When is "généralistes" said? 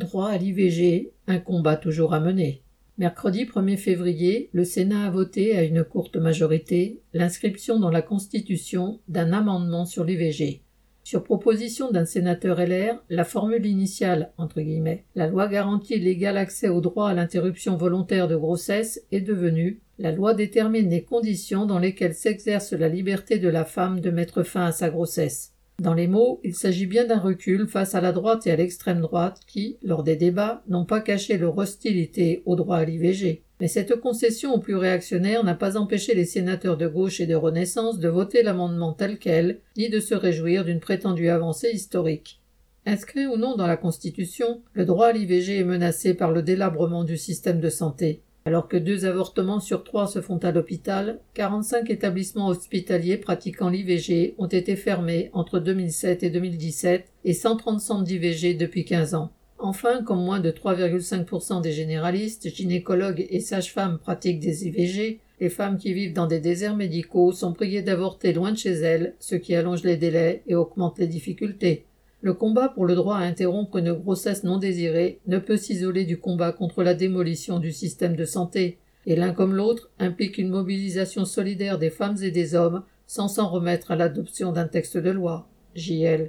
61.72-62.48